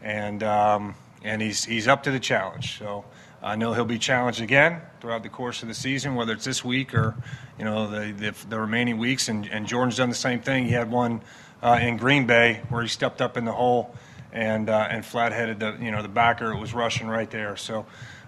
and 0.03 0.43
um, 0.43 0.95
and 1.23 1.43
he's 1.43 1.65
he's 1.65 1.89
up 1.89 2.03
to 2.05 2.11
the 2.11 2.21
challenge. 2.21 2.79
So 2.79 3.05
I 3.43 3.57
know 3.57 3.73
he'll 3.73 3.85
be 3.85 3.99
challenged 3.99 4.41
again 4.41 4.83
throughout 5.01 5.23
the 5.23 5.29
course 5.29 5.63
of 5.63 5.69
the 5.69 5.75
season, 5.75 6.15
whether 6.15 6.33
it's 6.33 6.45
this 6.45 6.65
week 6.65 6.95
or 6.95 7.15
you 7.59 7.65
know 7.65 7.89
the 7.89 8.13
the, 8.13 8.35
the 8.49 8.61
remaining 8.61 8.99
weeks. 8.99 9.29
And, 9.29 9.47
and 9.47 9.67
Jordan's 9.67 9.97
done 9.97 10.11
the 10.11 10.15
same 10.15 10.41
thing. 10.41 10.67
He 10.67 10.73
had 10.73 10.91
one 10.91 11.23
uh, 11.63 11.79
in 11.81 11.97
Green 11.97 12.27
Bay 12.27 12.63
where 12.69 12.83
he 12.83 12.89
stepped 12.89 13.21
up 13.23 13.37
in 13.37 13.45
the 13.45 13.53
hole 13.53 13.95
and 14.33 14.69
uh, 14.69 14.89
and 14.91 15.05
flat 15.05 15.33
headed 15.33 15.61
the 15.61 15.77
you 15.81 15.91
know 15.91 16.03
the 16.03 16.09
backer. 16.09 16.53
It 16.53 16.59
was 16.59 16.75
rushing 16.75 17.09
right 17.09 17.31
there. 17.31 17.57
So. 17.57 17.87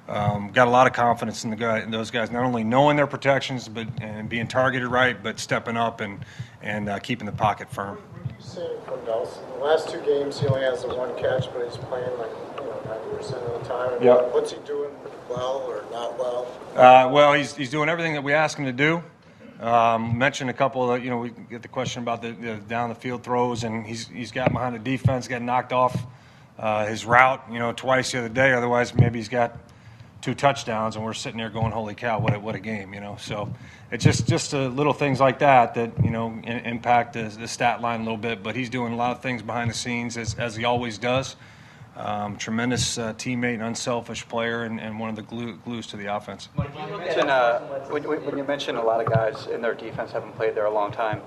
Um, 0.08 0.50
got 0.50 0.66
a 0.66 0.70
lot 0.70 0.88
of 0.88 0.92
confidence 0.92 1.44
in 1.44 1.50
the 1.50 1.56
guy, 1.56 1.78
in 1.78 1.92
those 1.92 2.10
guys, 2.10 2.28
not 2.32 2.42
only 2.42 2.64
knowing 2.64 2.96
their 2.96 3.06
protections, 3.06 3.68
but 3.68 3.86
and 4.00 4.28
being 4.28 4.48
targeted 4.48 4.88
right, 4.88 5.22
but 5.22 5.38
stepping 5.38 5.76
up 5.76 6.00
and 6.00 6.24
and 6.60 6.88
uh, 6.88 6.98
keeping 6.98 7.24
the 7.24 7.32
pocket 7.32 7.70
firm. 7.70 7.98
What 7.98 8.56
you 8.56 8.80
from 8.84 9.04
Nelson? 9.04 9.44
The 9.54 9.64
last 9.64 9.88
two 9.88 10.00
games, 10.00 10.40
he 10.40 10.48
only 10.48 10.62
has 10.62 10.82
the 10.82 10.88
one 10.88 11.16
catch, 11.16 11.46
but 11.54 11.64
he's 11.64 11.76
playing 11.76 12.18
like 12.18 12.51
ninety 12.92 13.16
percent 13.16 13.42
of 13.42 13.62
the 13.62 13.68
time. 13.68 14.02
Yep. 14.02 14.32
What's 14.32 14.52
he 14.52 14.58
doing 14.66 14.90
well 15.28 15.64
or 15.66 15.84
not 15.90 16.18
well? 16.18 16.46
Uh, 16.74 17.10
well, 17.12 17.32
he's, 17.32 17.54
he's 17.54 17.70
doing 17.70 17.88
everything 17.88 18.14
that 18.14 18.22
we 18.22 18.32
ask 18.32 18.58
him 18.58 18.64
to 18.64 18.72
do. 18.72 19.02
Um, 19.60 20.18
mentioned 20.18 20.50
a 20.50 20.54
couple 20.54 20.92
of, 20.92 21.04
you 21.04 21.10
know, 21.10 21.18
we 21.18 21.30
get 21.30 21.62
the 21.62 21.68
question 21.68 22.02
about 22.02 22.20
the, 22.20 22.32
the 22.32 22.56
down 22.56 22.88
the 22.88 22.94
field 22.96 23.22
throws, 23.22 23.62
and 23.62 23.86
he's, 23.86 24.08
he's 24.08 24.32
got 24.32 24.52
behind 24.52 24.74
the 24.74 24.80
defense, 24.80 25.28
got 25.28 25.40
knocked 25.40 25.72
off 25.72 25.96
uh, 26.58 26.86
his 26.86 27.06
route, 27.06 27.44
you 27.50 27.58
know, 27.58 27.72
twice 27.72 28.10
the 28.10 28.18
other 28.18 28.28
day. 28.28 28.52
Otherwise, 28.52 28.94
maybe 28.94 29.18
he's 29.20 29.28
got 29.28 29.56
two 30.20 30.34
touchdowns, 30.34 30.96
and 30.96 31.04
we're 31.04 31.12
sitting 31.12 31.38
there 31.38 31.50
going, 31.50 31.70
"Holy 31.72 31.94
cow, 31.94 32.18
what 32.18 32.34
a, 32.34 32.40
what 32.40 32.54
a 32.54 32.60
game!" 32.60 32.92
You 32.92 33.00
know. 33.00 33.16
So 33.20 33.52
it's 33.92 34.04
just 34.04 34.26
just 34.26 34.52
uh, 34.52 34.66
little 34.66 34.92
things 34.92 35.20
like 35.20 35.38
that 35.40 35.74
that 35.74 35.92
you 36.02 36.10
know 36.10 36.28
in, 36.28 36.58
impact 36.64 37.12
the, 37.12 37.24
the 37.24 37.48
stat 37.48 37.80
line 37.80 38.00
a 38.00 38.02
little 38.02 38.18
bit. 38.18 38.42
But 38.42 38.56
he's 38.56 38.70
doing 38.70 38.92
a 38.92 38.96
lot 38.96 39.12
of 39.12 39.22
things 39.22 39.42
behind 39.42 39.70
the 39.70 39.74
scenes 39.74 40.16
as, 40.16 40.34
as 40.34 40.56
he 40.56 40.64
always 40.64 40.98
does. 40.98 41.36
Um, 41.94 42.36
tremendous 42.38 42.96
uh, 42.96 43.12
teammate, 43.14 43.54
and 43.54 43.62
unselfish 43.64 44.26
player, 44.26 44.64
and, 44.64 44.80
and 44.80 44.98
one 44.98 45.10
of 45.10 45.16
the 45.16 45.22
glue, 45.22 45.56
glues 45.58 45.86
to 45.88 45.98
the 45.98 46.06
offense. 46.06 46.48
You 46.56 46.64
mentioned, 46.96 47.28
uh, 47.28 47.60
when, 47.90 48.02
when 48.04 48.24
when 48.24 48.38
you 48.38 48.44
mention 48.44 48.76
a 48.76 48.82
lot 48.82 49.04
of 49.04 49.12
guys 49.12 49.46
in 49.46 49.60
their 49.60 49.74
defense 49.74 50.10
haven't 50.10 50.34
played 50.34 50.54
there 50.54 50.64
a 50.64 50.72
long 50.72 50.90
time, 50.90 51.20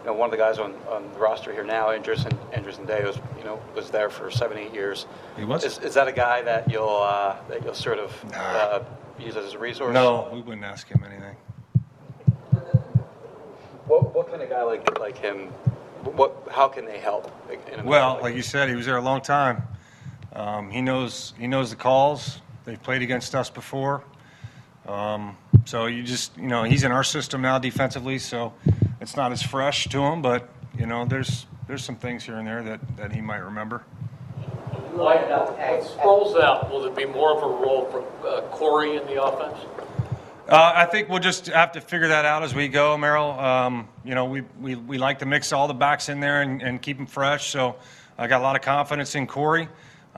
you 0.00 0.06
know, 0.06 0.12
one 0.12 0.26
of 0.26 0.30
the 0.30 0.36
guys 0.36 0.58
on, 0.58 0.74
on 0.90 1.10
the 1.14 1.18
roster 1.18 1.52
here 1.54 1.64
now, 1.64 1.90
Anderson, 1.90 2.38
Andrew 2.52 2.70
Sendejo, 2.70 3.06
was, 3.06 3.18
you 3.38 3.44
know, 3.44 3.62
was 3.74 3.90
there 3.90 4.10
for 4.10 4.30
seven, 4.30 4.58
eight 4.58 4.74
years. 4.74 5.06
He 5.38 5.44
was? 5.44 5.64
Is, 5.64 5.78
is 5.78 5.94
that 5.94 6.06
a 6.06 6.12
guy 6.12 6.42
that 6.42 6.70
you'll, 6.70 6.86
uh, 6.86 7.36
that 7.48 7.64
you'll 7.64 7.72
sort 7.72 7.98
of 7.98 8.24
uh, 8.34 8.80
use 9.18 9.36
as 9.36 9.54
a 9.54 9.58
resource? 9.58 9.94
No, 9.94 10.28
we 10.32 10.42
wouldn't 10.42 10.64
ask 10.64 10.86
him 10.86 11.02
anything. 11.02 11.34
What, 13.86 14.14
what 14.14 14.30
kind 14.30 14.42
of 14.42 14.50
guy 14.50 14.62
like, 14.64 15.00
like 15.00 15.16
him, 15.16 15.46
what, 16.04 16.46
how 16.50 16.68
can 16.68 16.84
they 16.84 16.98
help? 16.98 17.32
in 17.72 17.80
a 17.80 17.84
Well, 17.84 18.14
match 18.14 18.22
like 18.22 18.34
you 18.34 18.42
said, 18.42 18.68
he 18.68 18.76
was 18.76 18.84
there 18.84 18.98
a 18.98 19.02
long 19.02 19.22
time. 19.22 19.62
Um, 20.40 20.70
he 20.70 20.80
knows 20.80 21.34
he 21.38 21.46
knows 21.46 21.68
the 21.68 21.76
calls. 21.76 22.40
They've 22.64 22.82
played 22.82 23.02
against 23.02 23.34
us 23.34 23.50
before. 23.50 24.02
Um, 24.88 25.36
so 25.66 25.84
you 25.84 26.02
just 26.02 26.34
you 26.38 26.48
know 26.48 26.62
he's 26.62 26.82
in 26.82 26.92
our 26.92 27.04
system 27.04 27.42
now 27.42 27.58
defensively, 27.58 28.18
so 28.18 28.54
it's 29.02 29.16
not 29.16 29.32
as 29.32 29.42
fresh 29.42 29.86
to 29.88 30.00
him. 30.00 30.22
But 30.22 30.48
you 30.78 30.86
know 30.86 31.04
there's 31.04 31.44
there's 31.66 31.84
some 31.84 31.96
things 31.96 32.24
here 32.24 32.36
and 32.36 32.46
there 32.46 32.62
that, 32.62 32.96
that 32.96 33.12
he 33.12 33.20
might 33.20 33.44
remember. 33.44 33.84
When 34.92 35.18
Sproles 35.84 36.42
out, 36.42 36.70
will 36.70 36.80
there 36.82 36.90
be 36.90 37.04
more 37.04 37.36
of 37.36 37.42
a 37.42 37.46
role 37.46 37.84
for 37.90 38.26
uh, 38.26 38.40
Corey 38.48 38.96
in 38.96 39.06
the 39.06 39.22
offense? 39.22 39.58
Uh, 40.48 40.72
I 40.74 40.86
think 40.86 41.08
we'll 41.08 41.20
just 41.20 41.46
have 41.46 41.72
to 41.72 41.80
figure 41.80 42.08
that 42.08 42.24
out 42.24 42.42
as 42.42 42.54
we 42.54 42.66
go, 42.66 42.96
Merrill. 42.98 43.38
Um, 43.38 43.88
you 44.04 44.16
know, 44.16 44.24
we, 44.24 44.40
we, 44.60 44.74
we 44.74 44.98
like 44.98 45.20
to 45.20 45.26
mix 45.26 45.52
all 45.52 45.68
the 45.68 45.74
backs 45.74 46.08
in 46.08 46.18
there 46.18 46.42
and, 46.42 46.60
and 46.60 46.82
keep 46.82 46.96
them 46.96 47.06
fresh. 47.06 47.50
So 47.50 47.76
I 48.18 48.26
got 48.26 48.40
a 48.40 48.42
lot 48.42 48.56
of 48.56 48.62
confidence 48.62 49.14
in 49.14 49.28
Corey, 49.28 49.68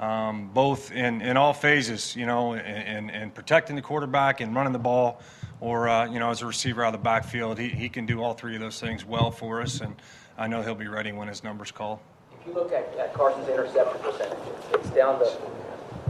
um, 0.02 0.50
both 0.52 0.90
in, 0.90 1.22
in 1.22 1.36
all 1.36 1.52
phases, 1.52 2.16
you 2.16 2.26
know, 2.26 2.54
in, 2.54 3.08
in 3.08 3.30
protecting 3.30 3.76
the 3.76 3.82
quarterback 3.82 4.40
and 4.40 4.52
running 4.54 4.72
the 4.72 4.78
ball, 4.80 5.20
or, 5.60 5.88
uh, 5.88 6.06
you 6.10 6.18
know, 6.18 6.30
as 6.30 6.42
a 6.42 6.46
receiver 6.46 6.82
out 6.84 6.92
of 6.92 7.00
the 7.00 7.04
backfield. 7.04 7.56
He, 7.56 7.68
he 7.68 7.88
can 7.88 8.04
do 8.04 8.20
all 8.20 8.34
three 8.34 8.56
of 8.56 8.60
those 8.60 8.80
things 8.80 9.04
well 9.04 9.30
for 9.30 9.62
us, 9.62 9.80
and 9.80 9.94
I 10.36 10.48
know 10.48 10.60
he'll 10.60 10.74
be 10.74 10.88
ready 10.88 11.12
when 11.12 11.28
his 11.28 11.44
number's 11.44 11.70
called. 11.70 12.00
If 12.40 12.48
you 12.48 12.52
look 12.52 12.72
at, 12.72 12.92
at 12.98 13.14
Carson's 13.14 13.48
interception 13.48 14.00
percentage, 14.02 14.38
it's 14.72 14.90
down 14.90 15.20
to, 15.20 15.36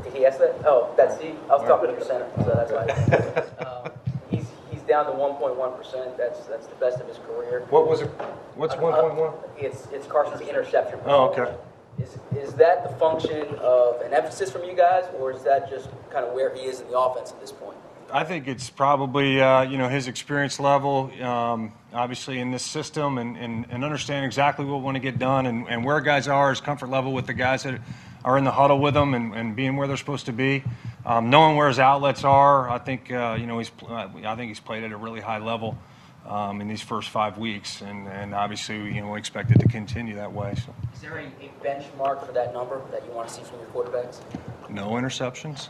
did 0.04 0.14
he 0.14 0.24
ask 0.24 0.38
that? 0.38 0.54
Oh, 0.64 0.94
that's, 0.96 1.18
see, 1.20 1.34
I 1.50 1.56
was 1.56 1.68
talking 1.68 1.90
to 1.90 1.94
percent, 1.94 2.24
so 2.38 2.44
that's 2.44 2.72
why. 2.72 3.48
Um, 3.66 3.92
He's, 4.30 4.46
he's 4.70 4.80
down 4.82 5.04
to 5.04 5.12
one 5.12 5.34
point 5.34 5.56
one 5.56 5.76
percent, 5.76 6.16
that's, 6.16 6.46
that's 6.46 6.66
the 6.66 6.74
best 6.76 6.98
of 6.98 7.06
his 7.06 7.18
career. 7.18 7.66
What 7.68 7.86
was 7.86 8.00
it? 8.00 8.08
What's 8.54 8.74
Uh, 8.74 8.78
1.1? 8.78 9.34
It's, 9.58 9.86
it's 9.92 10.06
Carson's 10.06 10.40
interception 10.40 10.98
Oh, 11.04 11.28
okay. 11.28 11.54
Is, 11.98 12.16
is 12.36 12.54
that 12.54 12.88
the 12.88 12.96
function 12.96 13.54
of 13.56 14.00
an 14.00 14.14
emphasis 14.14 14.50
from 14.50 14.64
you 14.64 14.74
guys, 14.74 15.04
or 15.18 15.30
is 15.32 15.42
that 15.42 15.68
just 15.68 15.88
kind 16.10 16.24
of 16.24 16.32
where 16.32 16.54
he 16.54 16.62
is 16.62 16.80
in 16.80 16.88
the 16.88 16.98
offense 16.98 17.30
at 17.30 17.40
this 17.40 17.52
point? 17.52 17.76
I 18.12 18.24
think 18.24 18.46
it's 18.46 18.68
probably 18.68 19.40
uh, 19.40 19.62
you 19.62 19.78
know 19.78 19.88
his 19.88 20.08
experience 20.08 20.60
level, 20.60 21.10
um, 21.22 21.72
obviously 21.92 22.40
in 22.40 22.50
this 22.50 22.62
system, 22.62 23.18
and, 23.18 23.36
and, 23.36 23.66
and 23.70 23.84
understand 23.84 24.26
exactly 24.26 24.64
what 24.64 24.78
we 24.78 24.84
want 24.84 24.96
to 24.96 25.00
get 25.00 25.18
done, 25.18 25.46
and, 25.46 25.66
and 25.68 25.84
where 25.84 26.00
guys 26.00 26.28
are, 26.28 26.50
his 26.50 26.60
comfort 26.60 26.88
level 26.90 27.12
with 27.12 27.26
the 27.26 27.34
guys 27.34 27.62
that 27.62 27.80
are 28.24 28.38
in 28.38 28.44
the 28.44 28.50
huddle 28.50 28.78
with 28.78 28.94
them, 28.94 29.14
and, 29.14 29.34
and 29.34 29.56
being 29.56 29.76
where 29.76 29.86
they're 29.86 29.96
supposed 29.96 30.26
to 30.26 30.32
be, 30.32 30.62
um, 31.06 31.30
knowing 31.30 31.56
where 31.56 31.68
his 31.68 31.78
outlets 31.78 32.22
are. 32.24 32.68
I 32.68 32.78
think 32.78 33.10
uh, 33.10 33.36
you 33.38 33.46
know 33.46 33.58
he's 33.58 33.70
uh, 33.88 34.08
I 34.24 34.36
think 34.36 34.48
he's 34.48 34.60
played 34.60 34.84
at 34.84 34.92
a 34.92 34.96
really 34.96 35.20
high 35.20 35.38
level 35.38 35.76
in 36.28 36.68
these 36.68 36.82
first 36.82 37.08
five 37.10 37.38
weeks, 37.38 37.80
and, 37.80 38.08
and 38.08 38.34
obviously 38.34 38.76
you 38.76 39.00
know 39.00 39.12
we 39.12 39.18
expect 39.18 39.50
it 39.50 39.58
to 39.60 39.68
continue 39.68 40.14
that 40.16 40.32
way. 40.32 40.54
So 40.54 40.74
Is 40.94 41.00
there 41.00 41.18
a, 41.18 41.26
a 41.26 41.50
benchmark 41.64 42.26
for 42.26 42.32
that 42.32 42.52
number 42.52 42.80
that 42.90 43.04
you 43.04 43.12
want 43.12 43.28
to 43.28 43.34
see 43.34 43.42
from 43.42 43.58
your 43.58 43.68
quarterbacks? 43.68 44.20
no 44.70 44.90
interceptions. 44.92 45.68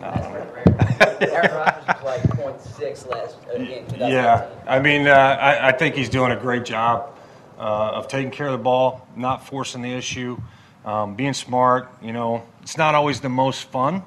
No, 0.00 0.06
I 0.06 0.16
don't. 0.16 1.32
Aaron 1.32 1.54
Rodgers 1.54 1.86
was 1.86 2.04
like 2.04 2.22
.6 2.22 3.08
last, 3.08 3.36
in 3.54 3.66
2019. 3.66 3.98
Yeah, 3.98 4.48
I 4.66 4.78
mean, 4.78 5.08
uh, 5.08 5.12
I, 5.12 5.68
I 5.68 5.72
think 5.72 5.96
he's 5.96 6.08
doing 6.08 6.30
a 6.30 6.36
great 6.36 6.64
job 6.64 7.14
uh, 7.58 7.92
of 7.94 8.06
taking 8.06 8.30
care 8.30 8.46
of 8.46 8.52
the 8.52 8.62
ball, 8.62 9.06
not 9.16 9.46
forcing 9.46 9.82
the 9.82 9.92
issue, 9.92 10.40
um, 10.84 11.14
being 11.16 11.32
smart. 11.32 11.90
You 12.00 12.12
know, 12.12 12.44
it's 12.62 12.76
not 12.76 12.94
always 12.94 13.20
the 13.20 13.28
most 13.28 13.64
fun. 13.64 14.04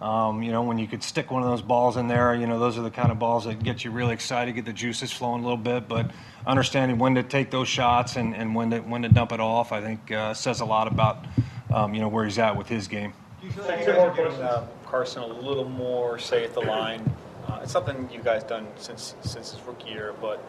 Um, 0.00 0.42
you 0.42 0.50
know, 0.50 0.62
when 0.62 0.78
you 0.78 0.86
could 0.86 1.02
stick 1.02 1.30
one 1.30 1.42
of 1.42 1.50
those 1.50 1.60
balls 1.60 1.98
in 1.98 2.08
there, 2.08 2.34
you 2.34 2.46
know, 2.46 2.58
those 2.58 2.78
are 2.78 2.82
the 2.82 2.90
kind 2.90 3.12
of 3.12 3.18
balls 3.18 3.44
that 3.44 3.62
get 3.62 3.84
you 3.84 3.90
really 3.90 4.14
excited, 4.14 4.54
get 4.54 4.64
the 4.64 4.72
juices 4.72 5.12
flowing 5.12 5.42
a 5.42 5.44
little 5.44 5.58
bit. 5.58 5.88
But 5.88 6.10
understanding 6.46 6.98
when 6.98 7.14
to 7.16 7.22
take 7.22 7.50
those 7.50 7.68
shots 7.68 8.16
and, 8.16 8.34
and 8.34 8.54
when 8.54 8.70
to 8.70 8.80
when 8.80 9.02
to 9.02 9.10
dump 9.10 9.32
it 9.32 9.40
off, 9.40 9.72
I 9.72 9.82
think 9.82 10.10
uh, 10.10 10.32
says 10.32 10.60
a 10.60 10.64
lot 10.64 10.88
about 10.88 11.26
um, 11.72 11.92
you 11.92 12.00
know 12.00 12.08
where 12.08 12.24
he's 12.24 12.38
at 12.38 12.56
with 12.56 12.66
his 12.66 12.88
game. 12.88 13.12
Do 13.40 13.46
you 13.46 13.52
feel 13.52 13.64
like 13.64 13.80
you 13.80 13.86
guys 13.86 13.98
are 13.98 14.14
getting 14.14 14.42
um, 14.42 14.64
Carson 14.86 15.22
a 15.22 15.26
little 15.26 15.68
more 15.68 16.18
say 16.18 16.44
at 16.44 16.54
the 16.54 16.60
line? 16.60 17.02
Uh, 17.46 17.60
it's 17.62 17.72
something 17.72 18.08
you 18.10 18.22
guys 18.22 18.42
done 18.42 18.66
since 18.76 19.14
since 19.20 19.52
his 19.52 19.60
rookie 19.62 19.90
year, 19.90 20.14
but 20.18 20.42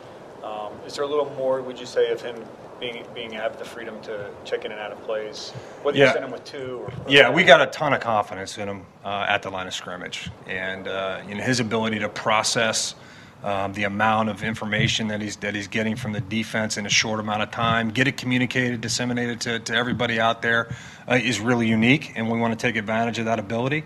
um, 0.43 0.71
is 0.87 0.95
there 0.95 1.03
a 1.03 1.07
little 1.07 1.29
more? 1.35 1.61
Would 1.61 1.77
you 1.77 1.85
say 1.85 2.09
of 2.11 2.21
him 2.21 2.35
being 2.81 3.05
being 3.15 3.31
have 3.31 3.57
the 3.59 3.63
freedom 3.65 4.01
to 4.01 4.29
check 4.43 4.65
in 4.65 4.71
and 4.71 4.81
out 4.81 4.91
of 4.91 5.01
plays, 5.03 5.51
whether 5.83 5.97
you 5.97 6.03
Yeah. 6.03 6.13
send 6.13 6.25
him 6.25 6.31
with 6.31 6.43
two 6.43 6.81
or 6.83 6.91
Yeah, 7.07 7.29
we 7.29 7.43
got 7.45 7.61
a 7.61 7.67
ton 7.67 7.93
of 7.93 8.01
confidence 8.01 8.57
in 8.57 8.67
him 8.67 8.85
uh, 9.05 9.25
at 9.29 9.43
the 9.43 9.51
line 9.51 9.67
of 9.67 9.73
scrimmage, 9.73 10.29
and 10.47 10.87
uh, 10.87 11.21
you 11.27 11.35
know 11.35 11.43
his 11.43 11.61
ability 11.61 11.99
to 11.99 12.09
process 12.09 12.95
um, 13.43 13.73
the 13.73 13.83
amount 13.85 14.29
of 14.29 14.43
information 14.43 15.07
that 15.09 15.21
he's 15.21 15.37
that 15.37 15.55
he's 15.55 15.67
getting 15.67 15.95
from 15.95 16.11
the 16.13 16.21
defense 16.21 16.77
in 16.77 16.85
a 16.85 16.89
short 16.89 17.19
amount 17.19 17.43
of 17.43 17.51
time, 17.51 17.91
get 17.91 18.07
it 18.07 18.17
communicated, 18.17 18.81
disseminated 18.81 19.39
to, 19.41 19.59
to 19.59 19.75
everybody 19.75 20.19
out 20.19 20.41
there, 20.41 20.69
uh, 21.09 21.15
is 21.15 21.39
really 21.39 21.67
unique, 21.67 22.13
and 22.15 22.29
we 22.31 22.37
want 22.39 22.57
to 22.59 22.67
take 22.67 22.75
advantage 22.75 23.19
of 23.19 23.25
that 23.25 23.39
ability. 23.39 23.83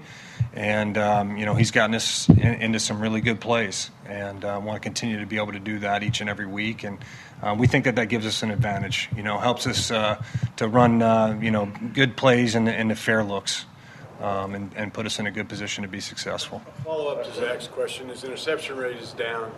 And 0.55 0.97
um, 0.97 1.35
you 1.37 1.45
know 1.45 1.53
he's 1.53 1.71
gotten 1.71 1.95
us 1.95 2.29
in, 2.29 2.37
into 2.37 2.79
some 2.79 3.01
really 3.01 3.19
good 3.19 3.41
plays, 3.41 3.91
and 4.07 4.43
uh, 4.45 4.61
want 4.63 4.81
to 4.81 4.85
continue 4.85 5.19
to 5.19 5.25
be 5.25 5.35
able 5.35 5.51
to 5.51 5.59
do 5.59 5.79
that 5.79 6.01
each 6.01 6.21
and 6.21 6.29
every 6.29 6.45
week. 6.45 6.83
And 6.83 6.97
uh, 7.43 7.55
we 7.57 7.67
think 7.67 7.83
that 7.85 7.97
that 7.97 8.07
gives 8.07 8.25
us 8.25 8.41
an 8.41 8.51
advantage. 8.51 9.09
You 9.15 9.23
know, 9.23 9.37
helps 9.37 9.67
us 9.67 9.91
uh, 9.91 10.23
to 10.55 10.67
run 10.67 11.01
uh, 11.01 11.37
you 11.41 11.51
know 11.51 11.71
good 11.93 12.15
plays 12.15 12.55
and, 12.55 12.89
the 12.89 12.95
fair 12.95 13.21
looks, 13.23 13.65
um, 14.21 14.55
and, 14.55 14.71
and 14.77 14.93
put 14.93 15.05
us 15.05 15.19
in 15.19 15.27
a 15.27 15.31
good 15.31 15.49
position 15.49 15.81
to 15.81 15.89
be 15.89 15.99
successful. 15.99 16.61
Follow 16.85 17.09
up 17.09 17.25
to 17.25 17.33
Zach's 17.33 17.67
question, 17.67 18.07
his 18.07 18.23
interception 18.23 18.77
rate 18.77 18.97
is 18.97 19.11
down. 19.11 19.51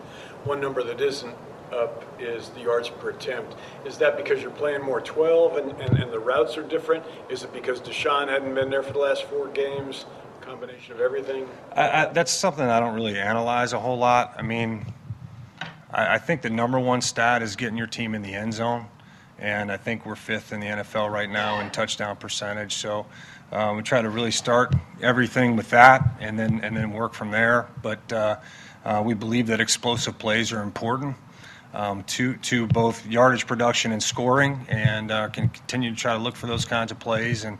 One 0.46 0.60
number 0.60 0.82
that 0.82 1.00
isn't 1.00 1.36
up 1.72 2.06
is 2.20 2.50
the 2.50 2.62
yards 2.62 2.90
per 2.90 3.10
attempt. 3.10 3.56
Is 3.86 3.98
that 3.98 4.18
because 4.18 4.42
you're 4.42 4.52
playing 4.52 4.82
more 4.82 5.02
12 5.02 5.58
and, 5.58 5.72
and, 5.82 6.00
and 6.00 6.12
the 6.12 6.20
routes 6.20 6.58
are 6.58 6.64
different? 6.64 7.04
Is 7.30 7.44
it 7.44 7.54
because 7.54 7.80
DeSean 7.82 8.30
hadn't 8.30 8.54
been 8.56 8.70
there 8.70 8.84
for 8.84 8.94
the 8.94 9.00
last 9.00 9.24
four 9.24 9.48
games? 9.50 10.06
Combination 10.48 10.94
of 10.94 11.02
everything? 11.02 11.46
I, 11.76 11.90
I, 11.90 12.06
that's 12.06 12.32
something 12.32 12.64
I 12.64 12.80
don't 12.80 12.96
really 12.96 13.20
analyze 13.20 13.74
a 13.74 13.80
whole 13.80 13.98
lot. 13.98 14.36
I 14.38 14.44
mean, 14.44 14.86
I, 15.92 16.14
I 16.14 16.18
think 16.20 16.42
the 16.42 16.50
number 16.50 16.80
one 16.80 17.02
stat 17.02 17.42
is 17.42 17.58
getting 17.58 17.78
your 17.78 17.88
team 17.88 18.16
in 18.16 18.22
the 18.22 18.34
end 18.34 18.54
zone, 18.54 18.86
and 19.38 19.70
I 19.70 19.76
think 19.76 20.06
we're 20.06 20.16
fifth 20.16 20.54
in 20.54 20.62
the 20.62 20.68
NFL 20.68 21.12
right 21.12 21.30
now 21.30 21.60
in 21.60 21.70
touchdown 21.70 22.16
percentage. 22.16 22.76
So 22.76 23.06
uh, 23.52 23.74
we 23.76 23.84
try 23.84 24.02
to 24.02 24.10
really 24.10 24.32
start 24.32 24.74
everything 25.02 25.58
with 25.58 25.70
that, 25.72 26.02
and 26.22 26.40
then 26.40 26.62
and 26.64 26.78
then 26.78 26.94
work 26.94 27.14
from 27.14 27.30
there. 27.30 27.68
But 27.84 28.14
uh, 28.14 28.38
uh, 28.86 29.04
we 29.06 29.16
believe 29.16 29.48
that 29.48 29.60
explosive 29.60 30.18
plays 30.18 30.54
are 30.54 30.64
important. 30.64 31.18
Um, 31.74 32.04
to 32.06 32.38
to 32.38 32.68
both 32.68 33.06
yardage 33.06 33.46
production 33.46 33.92
and 33.92 34.02
scoring, 34.02 34.66
and 34.70 35.12
uh, 35.12 35.28
can 35.28 35.50
continue 35.50 35.90
to 35.90 35.96
try 35.98 36.14
to 36.14 36.24
look 36.24 36.38
for 36.38 36.48
those 36.48 36.64
kinds 36.64 36.94
of 36.94 37.00
plays, 37.00 37.44
and 37.44 37.58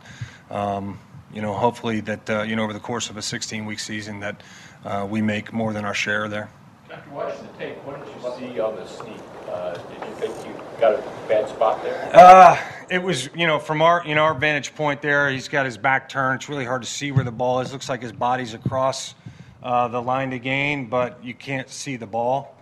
um, 0.50 0.98
you 1.32 1.42
know, 1.42 1.52
hopefully 1.52 2.00
that 2.00 2.30
uh, 2.30 2.42
you 2.42 2.56
know 2.56 2.64
over 2.64 2.72
the 2.72 2.80
course 2.80 3.10
of 3.10 3.16
a 3.16 3.20
16-week 3.20 3.78
season 3.78 4.20
that 4.20 4.42
uh, 4.84 5.06
we 5.08 5.22
make 5.22 5.52
more 5.52 5.72
than 5.72 5.84
our 5.84 5.94
share 5.94 6.28
there. 6.28 6.48
After 6.90 7.10
watching 7.10 7.46
the 7.46 7.58
tape, 7.58 7.76
what 7.84 8.04
did 8.04 8.14
you 8.14 8.52
see 8.52 8.60
on 8.60 8.76
the 8.76 8.86
sneak? 8.86 9.20
Uh, 9.50 9.74
did 9.74 10.08
you 10.08 10.14
think 10.14 10.46
you 10.46 10.54
got 10.80 10.94
a 10.94 11.02
bad 11.28 11.48
spot 11.48 11.82
there? 11.82 12.10
Uh, 12.14 12.58
it 12.90 13.02
was, 13.02 13.28
you 13.34 13.46
know, 13.46 13.58
from 13.58 13.82
our, 13.82 14.02
you 14.06 14.14
know, 14.14 14.22
our 14.22 14.34
vantage 14.34 14.74
point 14.74 15.02
there, 15.02 15.30
he's 15.30 15.48
got 15.48 15.66
his 15.66 15.76
back 15.76 16.08
turned. 16.08 16.40
It's 16.40 16.48
really 16.48 16.64
hard 16.64 16.82
to 16.82 16.88
see 16.88 17.12
where 17.12 17.24
the 17.24 17.32
ball 17.32 17.60
is. 17.60 17.72
Looks 17.72 17.88
like 17.88 18.02
his 18.02 18.12
body's 18.12 18.54
across 18.54 19.14
uh, 19.62 19.88
the 19.88 20.00
line 20.00 20.30
to 20.30 20.38
gain, 20.38 20.86
but 20.86 21.22
you 21.22 21.34
can't 21.34 21.68
see 21.68 21.96
the 21.96 22.06
ball. 22.06 22.56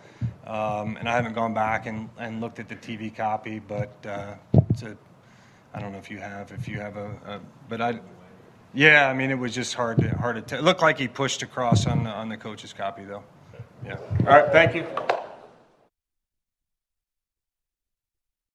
Um, 0.47 0.97
and 0.97 1.09
I 1.09 1.13
haven't 1.13 1.35
gone 1.35 1.55
back 1.55 1.87
and, 1.87 2.09
and 2.19 2.41
looked 2.41 2.59
at 2.59 2.69
the 2.69 2.77
TV 2.77 3.15
copy, 3.15 3.59
but 3.59 3.95
uh, 4.07 4.35
it's 4.71 4.83
a, 4.83 4.97
I 5.75 5.81
don't 5.81 5.93
know 5.93 5.99
if 5.99 6.11
you 6.11 6.19
have, 6.19 6.53
if 6.53 6.69
you 6.69 6.79
have 6.79 6.97
a, 6.97 7.11
a 7.27 7.41
but 7.69 7.81
I, 7.81 8.01
yeah, 8.75 9.09
I 9.09 9.15
mean, 9.15 9.31
it 9.31 9.39
was 9.39 9.55
just 9.55 9.75
hard 9.75 9.99
to, 9.99 10.09
hard 10.17 10.37
to 10.37 10.43
tell. 10.43 10.59
It 10.59 10.63
looked 10.63 10.83
like 10.83 10.99
he 10.99 11.09
pushed 11.09 11.43
across 11.43 11.87
on 11.87 12.05
the, 12.05 12.11
on 12.11 12.29
the 12.29 12.37
coach's 12.37 12.73
copy, 12.73 13.05
though. 13.05 13.25
Yeah. 13.85 13.99
All 14.21 14.27
right, 14.27 14.53
thank 14.53 14.75
you. 14.75 14.87